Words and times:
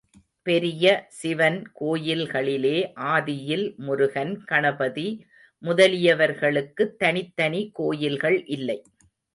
பெரிய 0.47 0.85
சிவன் 1.09 1.71
கோயில்களிலே 1.79 2.73
ஆதியில் 3.09 3.75
முருகன், 3.77 4.43
கணபதி 4.43 5.07
முதலியவர்களுக்குத் 5.63 6.95
தனித்தனி 6.95 7.69
கோயில்கள் 7.73 8.45
இல்லை. 8.45 8.79